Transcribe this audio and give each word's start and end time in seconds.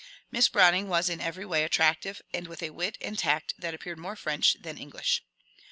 Miss 0.31 0.49
Browning 0.49 0.87
was 0.89 1.09
in 1.09 1.21
every 1.21 1.45
way 1.45 1.63
attractive, 1.63 2.23
and 2.33 2.47
with 2.47 2.63
a 2.63 2.71
wit 2.71 2.97
and 3.01 3.19
tact 3.19 3.53
that 3.59 3.75
appeared 3.75 3.99
more 3.99 4.15
French 4.15 4.57
than 4.59 4.79
English. 4.79 5.21